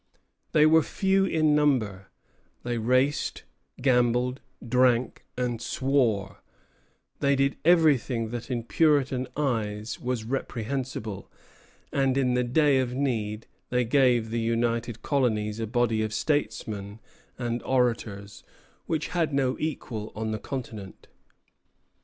They 0.51 0.65
were 0.65 0.81
few 0.81 1.25
in 1.25 1.53
number; 1.53 2.07
they 2.63 2.79
raced, 2.79 3.43
gambled, 3.79 4.41
drank, 4.67 5.23
and 5.37 5.61
swore; 5.61 6.41
they 7.19 7.35
did 7.35 7.57
everything 7.63 8.29
that 8.29 8.49
in 8.49 8.63
Puritan 8.63 9.27
eyes 9.37 9.99
was 9.99 10.23
most 10.23 10.31
reprehensible; 10.31 11.29
and 11.93 12.17
in 12.17 12.33
the 12.33 12.43
day 12.43 12.79
of 12.79 12.95
need 12.95 13.45
they 13.69 13.85
gave 13.85 14.31
the 14.31 14.39
United 14.39 15.03
Colonies 15.03 15.59
a 15.59 15.67
body 15.67 16.01
of 16.01 16.15
statesmen 16.15 16.99
and 17.37 17.61
orators 17.61 18.43
which 18.87 19.09
had 19.09 19.31
no 19.35 19.55
equal 19.59 20.11
on 20.15 20.31
the 20.31 20.39
continent. 20.39 21.09